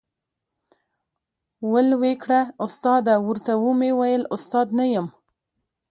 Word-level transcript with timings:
ول 1.71 1.87
وې 2.01 2.13
کړه، 2.23 2.41
استاده، 2.65 3.13
ورته 3.27 3.51
ومي 3.63 3.91
ویل 3.99 4.23
استاد 4.35 4.67
نه 4.79 4.85
یم، 4.93 5.07